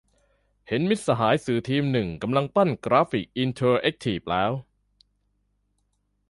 [0.67, 4.51] เห็นมิตรสหายสื่อทีมหนึ่งกำลังปั้นกราฟิกอินเทอร์แอคทีฟแล้ว